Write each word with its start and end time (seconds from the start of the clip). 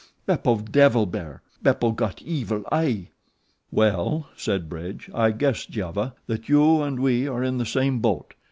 Beppo 0.25 0.57
devil 0.57 1.05
bear! 1.05 1.43
Beppo 1.61 1.91
got 1.91 2.23
evil 2.23 2.63
eye. 2.71 3.09
"Well," 3.71 4.29
said 4.35 4.67
Bridge, 4.67 5.11
"I 5.13 5.29
guess, 5.29 5.67
Giova, 5.67 6.15
that 6.25 6.49
you 6.49 6.81
and 6.81 6.99
we 6.99 7.27
are 7.27 7.43
in 7.43 7.59
the 7.59 7.67
same 7.67 7.99
boat. 7.99 8.33